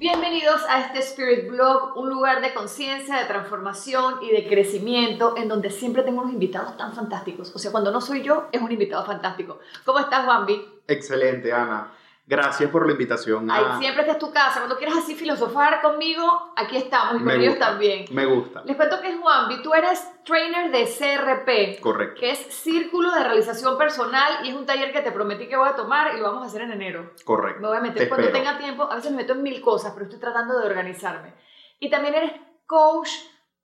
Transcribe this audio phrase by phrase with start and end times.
[0.00, 5.46] Bienvenidos a este Spirit Blog, un lugar de conciencia, de transformación y de crecimiento en
[5.46, 7.54] donde siempre tengo unos invitados tan fantásticos.
[7.54, 9.58] O sea, cuando no soy yo, es un invitado fantástico.
[9.84, 10.66] ¿Cómo estás, Bambi?
[10.88, 11.92] Excelente, Ana.
[12.30, 13.50] Gracias por la invitación.
[13.50, 14.60] Ay, siempre que es tu casa.
[14.60, 18.04] Cuando quieras así filosofar conmigo, aquí estamos y con ellos también.
[18.12, 18.62] Me gusta.
[18.64, 19.60] Les cuento que es Juanvi.
[19.62, 21.80] Tú eres trainer de CRP.
[21.80, 22.20] Correcto.
[22.20, 25.70] Que es Círculo de Realización Personal y es un taller que te prometí que voy
[25.70, 27.10] a tomar y lo vamos a hacer en enero.
[27.24, 27.62] Correcto.
[27.62, 28.84] Me voy a meter cuando tenga tiempo.
[28.84, 31.34] A veces me meto en mil cosas, pero estoy tratando de organizarme.
[31.80, 32.30] Y también eres
[32.64, 33.10] coach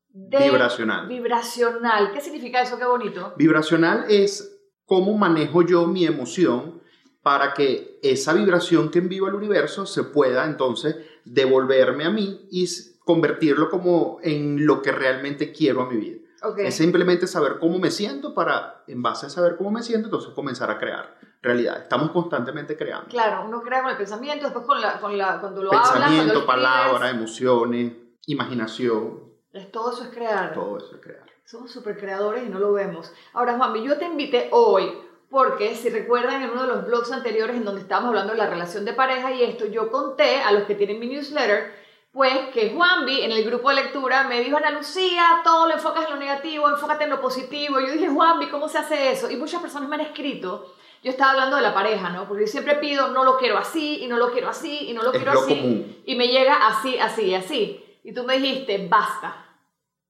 [0.08, 0.38] de...
[0.38, 1.06] Vibracional.
[1.06, 2.10] Vibracional.
[2.10, 2.76] ¿Qué significa eso?
[2.76, 3.32] Qué bonito.
[3.36, 6.84] Vibracional es cómo manejo yo mi emoción
[7.26, 12.68] para que esa vibración que envío al universo se pueda entonces devolverme a mí y
[13.04, 16.18] convertirlo como en lo que realmente quiero a mi vida.
[16.58, 20.32] Es simplemente saber cómo me siento para, en base a saber cómo me siento, entonces
[20.34, 21.82] comenzar a crear realidad.
[21.82, 23.08] Estamos constantemente creando.
[23.08, 26.44] Claro, uno crea con el pensamiento, después con la, con la, cuando lo pensamiento, hablas,
[26.44, 27.92] palabra, emociones,
[28.26, 29.24] imaginación.
[29.52, 30.54] Es, todo eso es crear.
[30.54, 31.26] Todo eso es crear.
[31.44, 33.12] Somos súper creadores y no lo vemos.
[33.32, 37.56] Ahora, Juanmi, yo te invité hoy porque si recuerdan en uno de los blogs anteriores
[37.56, 40.64] en donde estábamos hablando de la relación de pareja y esto, yo conté a los
[40.64, 41.74] que tienen mi newsletter,
[42.12, 46.06] pues que Juanvi en el grupo de lectura me dijo, Ana Lucía, todo lo enfocas
[46.06, 47.78] en lo negativo, enfócate en lo positivo.
[47.80, 49.30] Yo dije, Juanvi, ¿cómo se hace eso?
[49.30, 52.26] Y muchas personas me han escrito, yo estaba hablando de la pareja, ¿no?
[52.26, 55.02] Porque yo siempre pido, no lo quiero así, y no lo quiero así, y no
[55.02, 56.02] lo quiero así.
[56.06, 57.84] Y me llega así, así, así.
[58.02, 59.45] Y tú me dijiste, basta.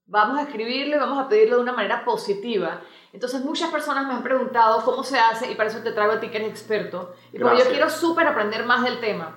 [0.09, 2.81] Vamos a escribirlo y vamos a pedirlo de una manera positiva.
[3.13, 6.21] Entonces muchas personas me han preguntado cómo se hace y para eso te traigo a
[6.21, 7.15] ti que eres experto.
[7.33, 9.37] Y porque yo quiero súper aprender más del tema.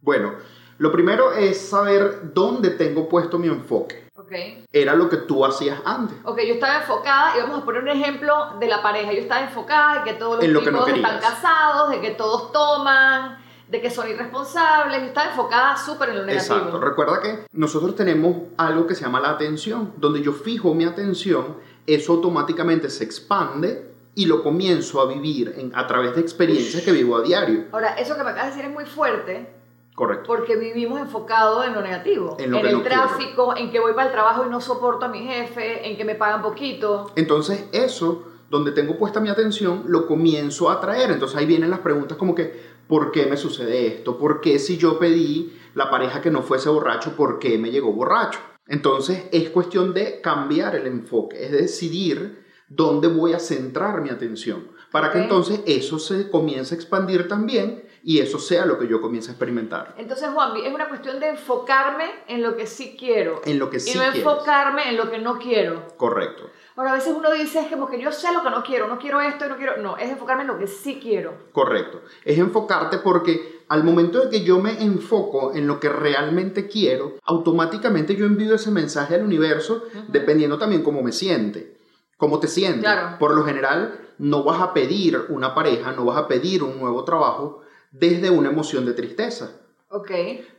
[0.00, 0.34] Bueno,
[0.78, 4.08] lo primero es saber dónde tengo puesto mi enfoque.
[4.16, 4.64] Okay.
[4.72, 6.16] Era lo que tú hacías antes.
[6.24, 9.12] Ok, yo estaba enfocada, y vamos a poner un ejemplo de la pareja.
[9.12, 13.80] Yo estaba enfocada en que todos los tipos están casados, de que todos toman, de
[13.80, 15.02] que son irresponsables.
[15.02, 16.56] Estaba enfocada súper en lo negativo.
[16.56, 16.80] Exacto.
[16.80, 21.56] Recuerda que nosotros tenemos algo que se llama la atención, donde yo fijo mi atención
[21.86, 26.92] eso automáticamente se expande y lo comienzo a vivir en, a través de experiencias que
[26.92, 27.66] vivo a diario.
[27.72, 29.52] Ahora, eso que me acabas de decir es muy fuerte.
[29.94, 30.24] Correcto.
[30.26, 32.36] Porque vivimos enfocados en lo negativo.
[32.38, 35.88] En, el tráfico, en que voy para el trabajo y no soporto a mi jefe,
[35.88, 37.12] en que me pagan poquito.
[37.14, 41.10] Entonces, eso, donde tengo puesta mi atención, lo comienzo a traer.
[41.10, 42.52] Entonces, ahí vienen las preguntas como que,
[42.86, 44.16] ¿por qué me sucede esto?
[44.16, 47.92] ¿Por qué si yo pedí la pareja que no fuese borracho, por qué me llegó
[47.92, 48.38] borracho?
[48.68, 54.68] Entonces es cuestión de cambiar el enfoque, es decidir dónde voy a centrar mi atención,
[54.92, 59.00] para que entonces eso se comience a expandir también y eso sea lo que yo
[59.00, 59.94] comience a experimentar.
[59.96, 63.40] Entonces, Juan, es una cuestión de enfocarme en lo que sí quiero.
[63.46, 65.86] En lo que sí Y no enfocarme en lo que no quiero.
[65.96, 66.50] Correcto.
[66.76, 68.98] Ahora, a veces uno dice, es como que yo sé lo que no quiero, no
[68.98, 69.78] quiero esto no quiero...
[69.78, 71.46] No, es enfocarme en lo que sí quiero.
[71.52, 72.02] Correcto.
[72.24, 77.14] Es enfocarte porque al momento de que yo me enfoco en lo que realmente quiero,
[77.24, 81.78] automáticamente yo envío ese mensaje al universo dependiendo también cómo me siente,
[82.18, 82.82] cómo te sientes.
[82.82, 83.18] Claro.
[83.18, 87.04] Por lo general, no vas a pedir una pareja, no vas a pedir un nuevo
[87.04, 87.63] trabajo
[87.94, 89.60] desde una emoción de tristeza.
[89.88, 90.10] Ok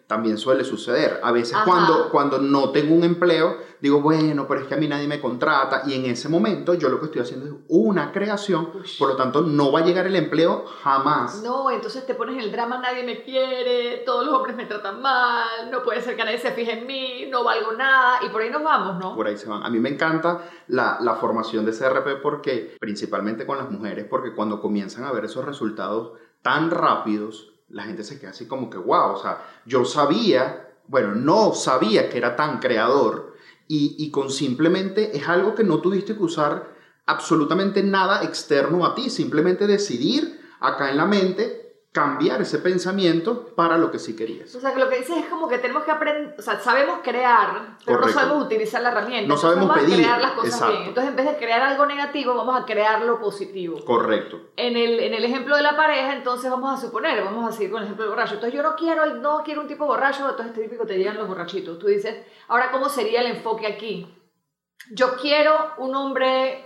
[0.07, 1.19] también suele suceder.
[1.23, 4.87] A veces cuando, cuando no tengo un empleo, digo, bueno, pero es que a mí
[4.87, 8.69] nadie me contrata y en ese momento yo lo que estoy haciendo es una creación,
[8.99, 11.41] por lo tanto no va a llegar el empleo jamás.
[11.41, 15.71] No, entonces te pones el drama, nadie me quiere, todos los hombres me tratan mal,
[15.71, 18.51] no puede ser que nadie se fije en mí, no valgo nada y por ahí
[18.51, 19.15] nos vamos, ¿no?
[19.15, 19.63] Por ahí se van.
[19.63, 24.33] A mí me encanta la, la formación de CRP porque, principalmente con las mujeres, porque
[24.33, 26.13] cuando comienzan a ver esos resultados
[26.45, 31.15] tan rápidos, la gente se queda así como que, wow, o sea, yo sabía, bueno,
[31.15, 33.33] no sabía que era tan creador
[33.67, 36.69] y, y con simplemente es algo que no tuviste que usar
[37.07, 41.64] absolutamente nada externo a ti, simplemente decidir acá en la mente
[41.95, 44.53] cambiar ese pensamiento para lo que sí querías.
[44.53, 46.99] O sea, que lo que dices es como que tenemos que aprender, o sea, sabemos
[47.01, 49.29] crear, pero no sabemos utilizar la herramienta.
[49.29, 50.01] No sabemos vamos pedir.
[50.01, 50.81] A crear las cosas bien.
[50.89, 53.79] Entonces, en vez de crear algo negativo, vamos a crear lo positivo.
[53.85, 54.41] Correcto.
[54.57, 57.71] En el, en el ejemplo de la pareja, entonces vamos a suponer, vamos a seguir
[57.71, 58.33] con el ejemplo del borracho.
[58.33, 61.29] Entonces, yo no quiero, no quiero un tipo borracho, entonces este típico te llegan los
[61.29, 61.79] borrachitos.
[61.79, 62.13] Tú dices,
[62.49, 64.05] ahora, ¿cómo sería el enfoque aquí?
[64.91, 66.64] Yo quiero un hombre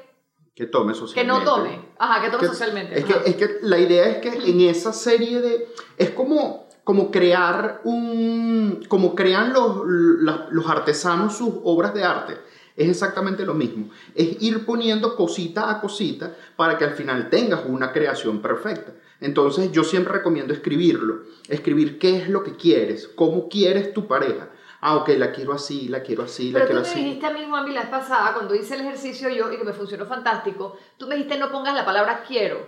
[0.59, 1.21] que tome socialmente.
[1.21, 1.79] Que no tome.
[1.97, 2.99] Ajá, que tome socialmente.
[2.99, 5.69] Es que, es que la idea es que en esa serie de...
[5.97, 8.83] Es como, como crear un...
[8.89, 12.37] Como crean los, los artesanos sus obras de arte.
[12.75, 13.89] Es exactamente lo mismo.
[14.13, 18.91] Es ir poniendo cosita a cosita para que al final tengas una creación perfecta.
[19.21, 24.49] Entonces yo siempre recomiendo escribirlo, escribir qué es lo que quieres, cómo quieres tu pareja.
[24.81, 27.03] Ah, ok, la quiero así, la quiero así, la Pero quiero tú me así.
[27.03, 29.73] dijiste a mí, Juan, la vez pasada, cuando hice el ejercicio yo y que me
[29.73, 32.65] funcionó fantástico, tú me dijiste no pongas la palabra quiero,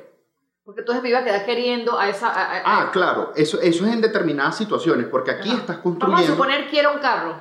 [0.65, 2.27] porque entonces me iba a quedar queriendo a esa...
[2.27, 5.59] a- a- Ah, claro, eso, eso es en determinadas situaciones, porque aquí Ajá.
[5.59, 6.33] estás Vamos a construyendo...
[6.33, 7.35] suponer quiero un carro.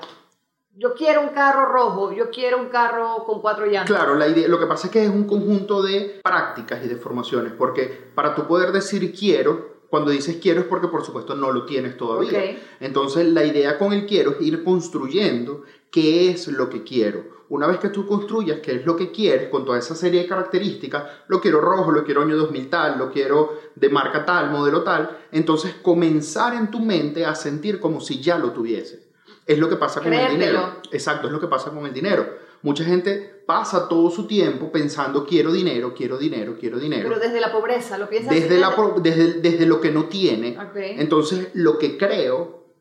[0.76, 3.94] Yo quiero un carro rojo, yo quiero un carro con cuatro llantas.
[3.94, 6.94] Claro, la idea, lo que pasa es que es un conjunto de prácticas y de
[6.96, 11.50] formaciones, porque para tú poder decir quiero, cuando dices quiero es porque por supuesto no
[11.50, 12.56] lo tienes todavía.
[12.78, 17.40] Entonces la idea con el quiero es ir construyendo qué es lo que quiero.
[17.48, 20.28] Una vez que tú construyas qué es lo que quieres con toda esa serie de
[20.28, 24.84] características, lo quiero rojo, lo quiero año 2000 tal, lo quiero de marca tal, modelo
[24.84, 29.08] tal, entonces comenzar en tu mente a sentir como si ya lo tuvieses.
[29.44, 30.76] Es lo que pasa con el dinero.
[30.92, 32.24] Exacto, es lo que pasa con el dinero.
[32.62, 37.08] Mucha gente pasa todo su tiempo pensando quiero dinero, quiero dinero, quiero dinero.
[37.08, 40.58] Pero desde la pobreza, ¿lo piensas Desde, la, desde, desde lo que no tiene.
[40.58, 40.76] Ok.
[40.76, 42.74] Entonces, lo que creo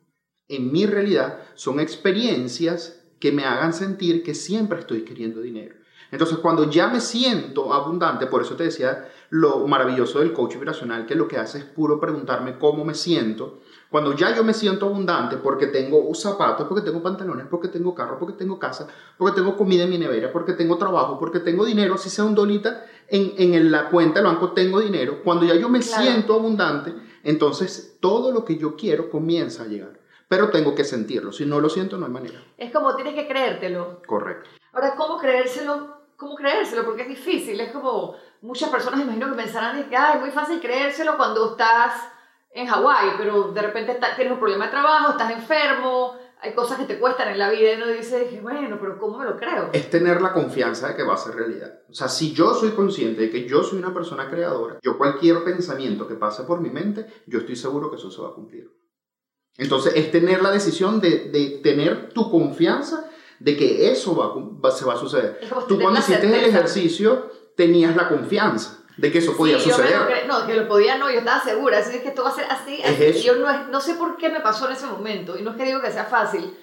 [0.47, 5.75] en mi realidad son experiencias que me hagan sentir que siempre estoy queriendo dinero.
[6.11, 11.05] Entonces, cuando ya me siento abundante, por eso te decía lo maravilloso del coach vibracional,
[11.05, 13.61] que lo que hace es puro preguntarme cómo me siento.
[13.89, 18.19] Cuando ya yo me siento abundante porque tengo zapatos, porque tengo pantalones, porque tengo carro,
[18.19, 18.87] porque tengo casa,
[19.17, 22.35] porque tengo comida en mi nevera, porque tengo trabajo, porque tengo dinero, si sea un
[22.35, 25.21] dolita, en, en la cuenta del banco tengo dinero.
[25.23, 26.03] Cuando ya yo me Claro.
[26.03, 26.93] siento abundante,
[27.23, 29.99] entonces todo lo que yo quiero comienza a llegar.
[30.27, 31.31] Pero tengo que sentirlo.
[31.31, 32.43] Si no lo siento, no hay manera.
[32.57, 34.01] Es como tienes que creértelo.
[34.05, 34.49] Correcto.
[34.73, 35.97] Ahora, ¿cómo creérselo?
[36.15, 36.85] ¿Cómo creérselo?
[36.85, 37.59] Porque es difícil.
[37.59, 38.13] Es como
[38.43, 41.93] muchas personas, imagino que pensarán de que "Ay, es muy fácil creérselo cuando estás
[42.51, 46.77] en Hawái, pero de repente está- tienes un problema de trabajo, estás enfermo, hay cosas
[46.79, 49.69] que te cuestan en la vida y uno dice, bueno, pero ¿cómo me lo creo?
[49.73, 51.79] Es tener la confianza de que va a ser realidad.
[51.89, 55.43] O sea, si yo soy consciente de que yo soy una persona creadora, yo cualquier
[55.43, 58.71] pensamiento que pase por mi mente, yo estoy seguro que eso se va a cumplir.
[59.57, 63.09] Entonces, es tener la decisión de, de tener tu confianza
[63.39, 65.39] de que eso va, va- se va a suceder.
[65.67, 69.99] Tú cuando hiciste el ejercicio tenías la confianza de que eso podía Sí, yo suceder.
[70.01, 72.35] cre- no, que lo podía no, yo estaba segura, así es que esto va a
[72.35, 73.03] ser así, Es así.
[73.05, 73.19] eso.
[73.19, 75.51] Y yo no, es- no sé por qué me pasó en ese momento, y no
[75.51, 76.57] es que digo que sea fácil,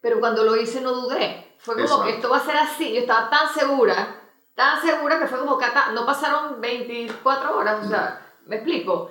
[0.00, 2.04] pero cuando lo hice no dudé, fue como Exacto.
[2.04, 4.20] que esto va a ser así, yo estaba tan segura,
[4.54, 9.10] tan segura que fue como que no pasaron 24 horas, o sea, me explico.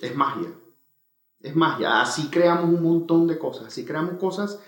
[0.00, 0.48] Es magia.
[1.40, 2.00] Es magia.
[2.00, 3.66] Así creamos un montón de cosas.
[3.68, 4.58] Así creamos cosas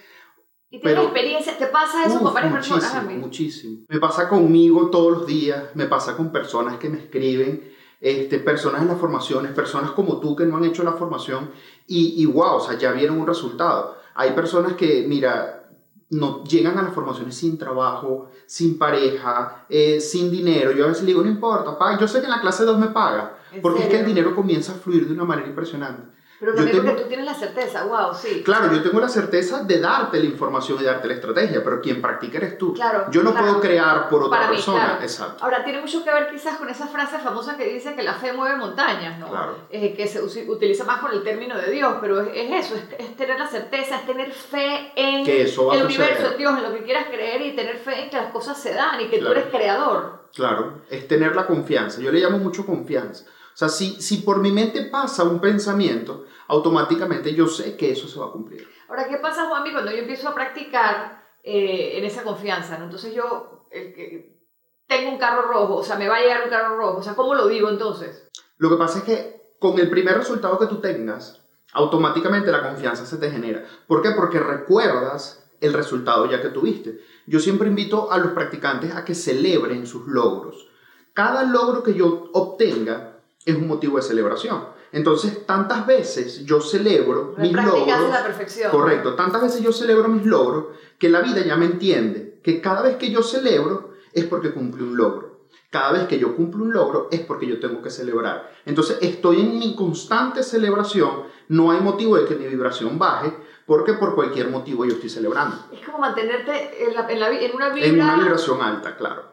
[0.70, 3.78] Y tienes Pero- experiencia, te pasa eso con Uf, varias personas a muchísimo, muchísimo.
[3.88, 8.82] Me pasa conmigo todos los días, me pasa con personas que me escriben, este, personas
[8.82, 11.50] en las formaciones, personas como tú que no han hecho la formación
[11.86, 13.96] y, y wow, o sea, ya vieron un resultado.
[14.14, 15.70] Hay personas que, mira,
[16.10, 20.72] no llegan a las formaciones sin trabajo, sin pareja, eh, sin dinero.
[20.72, 22.78] Yo a veces le digo, no importa, pa, yo sé que en la clase 2
[22.78, 26.02] me paga, ¿En porque es que el dinero comienza a fluir de una manera impresionante.
[26.40, 28.42] Pero también tengo- porque tú tienes la certeza, wow, sí.
[28.44, 32.00] Claro, yo tengo la certeza de darte la información y darte la estrategia, pero quien
[32.00, 32.74] practica eres tú.
[32.74, 33.46] Claro, yo no claro.
[33.46, 34.84] puedo crear por otra mí, persona.
[34.84, 35.02] claro.
[35.02, 35.44] Exacto.
[35.44, 38.32] Ahora, tiene mucho que ver quizás con esa frase famosa que dice que la fe
[38.32, 39.28] mueve montañas, ¿no?
[39.30, 39.56] Claro.
[39.70, 42.84] Eh, que se utiliza más con el término de Dios, pero es, es eso, es,
[43.00, 46.56] es tener la certeza, es tener fe en Que eso va el universo, en Dios,
[46.56, 49.08] en lo que quieras creer y tener fe en que las cosas se dan y
[49.08, 49.34] que Claro.
[49.34, 50.18] tú eres creador.
[50.34, 52.00] Claro, es tener la confianza.
[52.00, 53.24] Yo le llamo mucho confianza.
[53.58, 58.06] O sea, si, si por mi mente pasa un pensamiento, automáticamente yo sé que eso
[58.06, 58.68] se va a cumplir.
[58.88, 62.78] Ahora, ¿qué pasa, Juanmi, cuando yo empiezo a practicar eh, en esa confianza?
[62.78, 62.84] ¿no?
[62.84, 64.38] Entonces yo eh,
[64.86, 67.16] tengo un carro rojo, o sea, me va a llegar un carro rojo, o sea,
[67.16, 68.28] ¿cómo lo digo entonces?
[68.58, 73.06] Lo que pasa es que con el primer resultado que tú tengas, automáticamente la confianza
[73.06, 73.64] se te genera.
[73.88, 74.12] ¿Por qué?
[74.12, 77.00] Porque recuerdas el resultado ya que tuviste.
[77.26, 80.68] Yo siempre invito a los practicantes a que celebren sus logros.
[81.12, 83.07] Cada logro que yo obtenga
[83.44, 84.76] es un motivo de celebración.
[84.92, 88.10] Entonces, tantas veces yo celebro mis logros.
[88.10, 88.70] la perfección.
[88.70, 90.66] Correcto, tantas veces yo celebro mis logros
[90.98, 94.82] que la vida ya me entiende que cada vez que yo celebro es porque cumplí
[94.82, 95.28] un logro.
[95.70, 98.50] Cada vez que yo cumplo un logro es porque yo tengo que celebrar.
[98.64, 103.34] Entonces estoy en mi constante celebración, no hay motivo de que mi vibración baje
[103.66, 105.56] porque por cualquier motivo yo estoy celebrando.
[105.70, 107.86] Es como mantenerte en, la- en la en una vibra...
[107.88, 109.24] En una vibración alta, claro.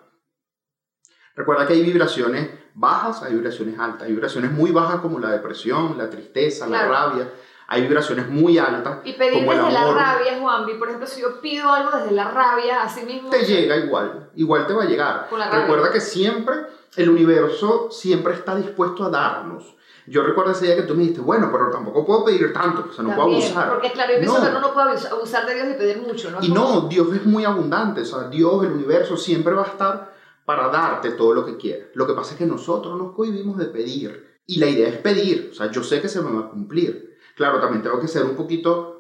[1.35, 5.97] Recuerda que hay vibraciones bajas, hay vibraciones altas, hay vibraciones muy bajas como la depresión,
[5.97, 6.91] la tristeza, Claro.
[6.91, 7.29] la rabia.
[7.67, 11.21] Hay vibraciones muy altas Y pedir como el desde la rabia, Juanvi, por ejemplo, si
[11.21, 13.31] yo pido algo desde la rabia, así mismo...
[13.31, 15.27] te llega igual, igual te va a llegar.
[15.51, 16.53] Recuerda que siempre
[16.95, 19.75] el universo siempre está dispuesto a darnos.
[20.05, 22.93] Yo recuerdo ese día que tú me dijiste, bueno, pero tampoco puedo pedir tanto, o
[22.93, 23.69] sea, no puedo abusar.
[23.71, 24.43] Porque claro, yo pienso No.
[24.43, 26.37] que uno no puede abus- abusar de Dios y pedir mucho, ¿no?
[26.43, 30.13] Y no, Dios es muy abundante, o sea, Dios, el universo siempre va a estar
[30.45, 31.89] para darte todo lo que quieras.
[31.93, 34.39] Lo que pasa es que nosotros nos cohibimos de pedir.
[34.47, 37.17] Y la idea es pedir, o sea, yo sé que se me va a cumplir.
[37.35, 38.99] Claro, también tengo que ser un poquito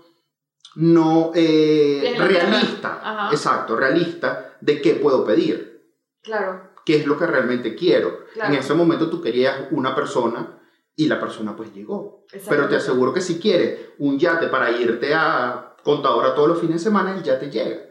[0.75, 5.93] no eh, realista, exacto, realista de qué puedo pedir.
[6.21, 6.71] Claro.
[6.83, 8.25] ¿Qué es lo que realmente quiero?
[8.35, 10.59] En ese momento tú querías una persona
[10.95, 12.25] y la persona pues llegó.
[12.49, 16.77] Pero te aseguro que si quieres un yate para irte a contadora todos los fines
[16.77, 17.81] de semana, el yate llega.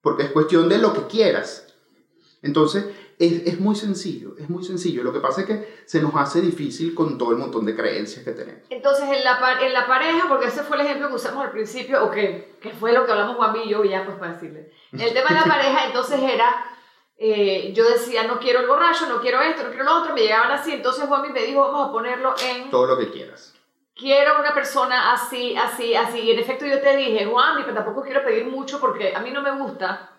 [0.00, 1.69] Porque es cuestión de lo que quieras.
[2.42, 2.86] Entonces,
[3.18, 5.02] es, es, muy sencillo, es muy sencillo.
[5.02, 8.24] Lo que pasa es que se nos hace difícil con todo el montón de creencias
[8.24, 8.62] que tenemos.
[8.70, 12.02] Entonces, en la, en la pareja, porque ese fue el ejemplo que usamos al principio,
[12.02, 14.72] o que, que fue lo que hablamos Juan y yo, ya pues para decirle.
[14.92, 16.64] El tema de la pareja, entonces era,
[17.18, 20.22] eh, yo decía, no quiero el borracho, no quiero esto, no quiero lo otro, me
[20.22, 22.70] llegaban así, entonces Juan me dijo, vamos a ponerlo en...
[22.70, 23.54] Todo lo que quieras.
[23.94, 26.20] Quiero una persona así, así, así.
[26.20, 29.30] Y en efecto yo te dije, Juan, pero tampoco quiero pedir mucho porque a mí
[29.30, 30.10] no me gusta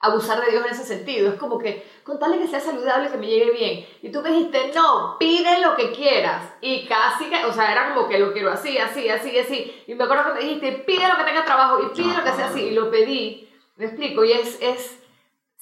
[0.00, 1.32] abusar de Dios en ese sentido.
[1.32, 3.86] Es como que contarle que sea saludable, que me llegue bien.
[4.02, 6.54] Y tú me dijiste, no, pide lo que quieras.
[6.60, 9.84] Y casi que, o sea, era como que lo quiero así, así, así, así.
[9.86, 12.32] Y me acuerdo que me dijiste, pide lo que tenga trabajo y pide lo que
[12.32, 12.60] sea así.
[12.60, 13.48] Y lo pedí.
[13.76, 14.24] Me explico.
[14.24, 14.98] Y es, es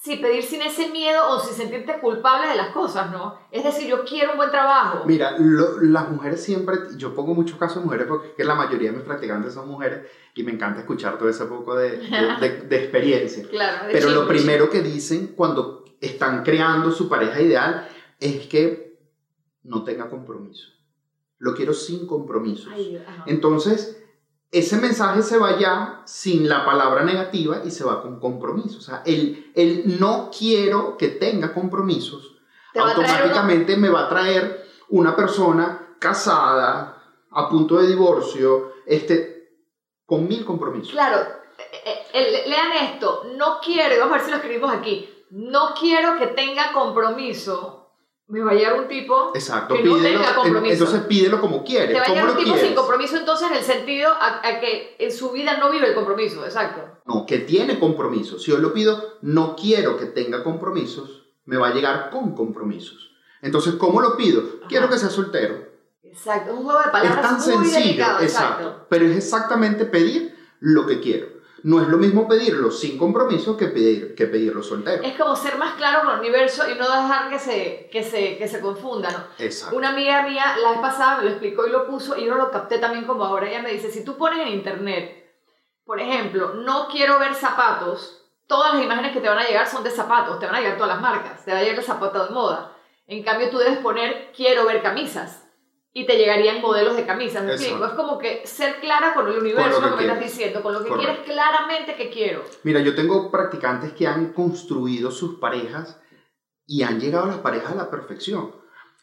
[0.05, 3.39] sí, pedir sin ese miedo o sin sentirte culpable de las cosas, ¿no?
[3.49, 5.03] Es decir, yo quiero un buen trabajo.
[5.05, 8.91] Mira, las mujeres siempre, yo pongo muchos casos de mujeres porque es que la mayoría
[8.91, 13.47] de mis practicantes son mujeres y me encanta escuchar todo ese poco de, de, experiencia.
[13.49, 17.87] Claro, Pero lo primero que dicen cuando están creando su pareja ideal
[18.19, 18.99] es que
[19.63, 20.69] no tenga compromiso.
[21.39, 22.71] Lo quiero sin compromisos.
[23.25, 24.04] Entonces,
[24.51, 28.77] ese mensaje se va ya sin la palabra negativa y se va con compromiso.
[28.77, 32.35] O sea, el, el no quiero que tenga compromisos,
[32.75, 36.91] automáticamente me va a traer una persona casada,
[37.31, 39.49] a punto de divorcio, este,
[40.05, 40.93] con mil compromisos.
[40.93, 41.17] Claro,
[41.85, 46.17] eh, eh, lean esto, no quiero, vamos a ver si lo escribimos aquí, no quiero
[46.17, 47.84] que tenga compromiso
[48.27, 50.73] me va a llegar un tipo Exacto, que no tenga compromiso.
[50.73, 51.89] Entonces pídelo como quieres.
[51.89, 55.11] Te va a llegar un tipo sin compromiso entonces en el sentido a, que en
[55.11, 56.81] su vida no vive el compromiso, exacto.
[57.05, 58.39] No, que tiene compromiso.
[58.39, 63.11] Si yo lo pido, no quiero que tenga compromisos, me va a llegar con compromisos.
[63.41, 64.41] Entonces, ¿cómo lo pido?
[64.67, 65.75] Quiero que sea soltero.
[66.01, 68.87] Exacto, un juego de palabras es tan sencillo, exacto.
[68.89, 73.65] Pero es exactamente pedir lo que quiero no es lo mismo pedirlo sin compromiso que,
[73.65, 75.01] pedir, que pedirlo soltero.
[75.01, 78.37] Es como ser más claro con el universo y no dejar que se, que se,
[78.37, 79.43] que se confunda, ¿no?
[79.43, 79.75] Exacto.
[79.75, 82.51] Una amiga mía la vez pasada me lo explicó y lo puso y yo lo
[82.51, 83.49] capté también como ahora.
[83.49, 85.35] Ella me dice, si tú pones en internet,
[85.83, 89.83] por ejemplo, no quiero ver zapatos, todas las imágenes que te van a llegar son
[89.83, 92.27] de zapatos, te van a llegar todas las marcas, te va a llegar el zapato
[92.27, 92.77] de moda.
[93.07, 95.44] En cambio, tú debes poner quiero ver camisas
[95.97, 97.85] y te llegarían modelos de camisas, ¿me explico?
[97.85, 100.83] Es como que ser clara con el universo, lo que, me estás diciendo, con lo
[100.83, 102.43] que quieres claramente que quiero.
[102.63, 105.97] Mira, yo tengo practicantes que han construido sus parejas
[106.67, 108.53] y han llegado a las parejas a la perfección.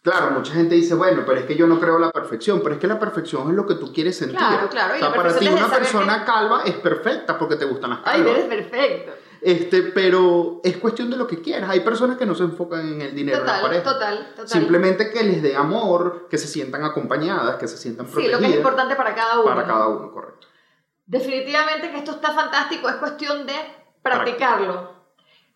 [0.03, 2.81] Claro, mucha gente dice, bueno, pero es que yo no creo la perfección, pero es
[2.81, 4.37] que la perfección es lo que tú quieres sentir.
[4.37, 4.95] Claro, claro.
[4.95, 8.21] o sea, para ti una persona calva es perfecta porque te gustan las calvas.
[8.23, 9.13] Ay, eres perfecto.
[9.43, 11.69] Este, pero es cuestión de lo que quieras.
[11.69, 13.85] Hay personas que no se enfocan en el dinero total, de la pareja.
[13.85, 14.49] Total, total.
[14.49, 18.39] Simplemente que les dé amor, que se sientan acompañadas, que se sientan protegidas.
[18.39, 19.49] Sí, lo que es importante para cada uno.
[19.49, 20.47] Para cada uno, correcto.
[21.07, 23.55] Definitivamente que esto está fantástico, es cuestión de
[24.03, 24.93] practicarlo.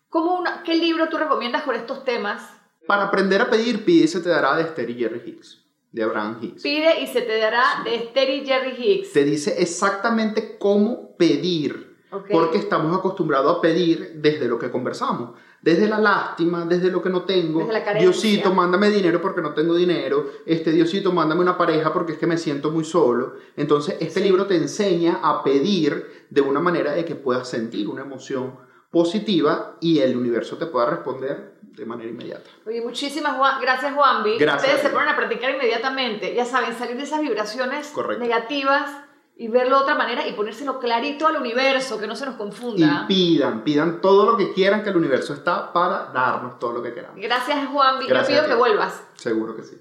[0.09, 2.43] ¿Cómo una, ¿Qué libro tú recomiendas con estos temas?
[2.87, 6.03] Para aprender a pedir, pide y se te dará de Esther y Jerry Hicks, de
[6.03, 6.63] Abraham Hicks.
[6.63, 9.13] Pide y se te dará de Esther y Jerry Hicks.
[9.13, 15.87] Te dice exactamente cómo pedir porque estamos acostumbrados a pedir desde lo que conversamos, desde
[15.87, 17.67] la lástima, desde lo que no tengo.
[17.99, 20.25] Diosito, mándame dinero porque no tengo dinero.
[20.45, 23.33] Este Diosito, mándame una pareja porque es que me siento muy solo.
[23.55, 28.03] Entonces, este libro te enseña a pedir de una manera de que puedas sentir una
[28.03, 28.55] emoción
[28.89, 32.49] positiva y el universo te pueda responder de manera inmediata.
[32.65, 34.37] Oye, muchísimas gracias Juanvi.
[34.37, 34.63] Gracias.
[34.63, 36.33] Ustedes se ponen a practicar inmediatamente.
[36.33, 39.06] Ya saben, salir de esas vibraciones negativas
[39.39, 43.03] y verlo de otra manera y ponérselo clarito al universo, que no se nos confunda.
[43.03, 46.81] Y pidan, pidan todo lo que quieran, que el universo está para darnos todo lo
[46.81, 47.21] que queramos.
[47.21, 48.01] Gracias, Juan.
[48.01, 49.03] Yo pido que vuelvas.
[49.15, 49.77] Seguro que sí.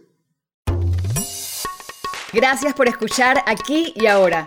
[2.34, 4.46] Gracias por escuchar aquí y ahora.